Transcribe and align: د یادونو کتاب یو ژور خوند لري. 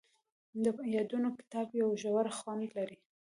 د 0.63 0.65
یادونو 0.95 1.29
کتاب 1.39 1.67
یو 1.81 1.89
ژور 2.01 2.27
خوند 2.37 2.65
لري. 2.77 2.97